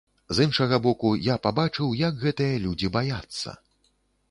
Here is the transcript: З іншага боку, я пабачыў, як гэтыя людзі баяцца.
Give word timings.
З 0.35 0.45
іншага 0.47 0.79
боку, 0.85 1.11
я 1.25 1.35
пабачыў, 1.43 1.93
як 2.01 2.19
гэтыя 2.25 2.57
людзі 2.65 2.93
баяцца. 2.99 3.57